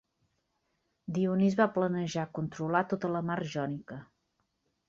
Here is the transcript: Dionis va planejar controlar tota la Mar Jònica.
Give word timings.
Dionis 1.17 1.57
va 1.59 1.69
planejar 1.77 2.25
controlar 2.39 2.83
tota 2.95 3.15
la 3.19 3.25
Mar 3.29 3.39
Jònica. 3.55 4.01